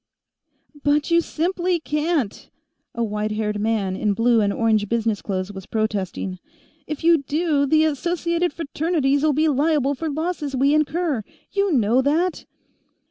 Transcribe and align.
"But 0.83 1.11
you 1.11 1.21
simply 1.21 1.79
can't!" 1.79 2.49
a 2.95 3.03
white 3.03 3.29
haired 3.33 3.59
man 3.59 3.95
in 3.95 4.13
blue 4.15 4.41
and 4.41 4.51
orange 4.51 4.89
business 4.89 5.21
clothes 5.21 5.53
was 5.53 5.67
protesting. 5.67 6.39
"If 6.87 7.03
you 7.03 7.19
do, 7.21 7.67
the 7.67 7.85
Associated 7.85 8.51
Fraternities'll 8.51 9.33
be 9.33 9.47
liable 9.47 9.93
for 9.93 10.09
losses 10.09 10.55
we 10.55 10.73
incur; 10.73 11.21
you 11.51 11.71
know 11.71 12.01
that!" 12.01 12.45